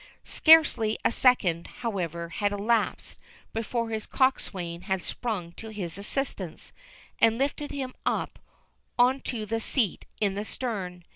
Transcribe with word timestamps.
Scarcely 0.23 0.97
a 1.05 1.11
second, 1.11 1.67
however, 1.67 2.29
had 2.29 2.51
elapsed 2.51 3.19
before 3.53 3.91
his 3.91 4.07
coxswain 4.07 4.81
had 4.85 5.03
sprung 5.03 5.51
to 5.51 5.69
his 5.69 5.95
assistance, 5.99 6.71
and 7.19 7.37
lifted 7.37 7.69
him 7.69 7.93
up 8.03 8.39
on 8.97 9.19
to 9.21 9.45
the 9.45 9.59
seat 9.59 10.07
in 10.19 10.33
the 10.33 10.43
stern. 10.43 11.03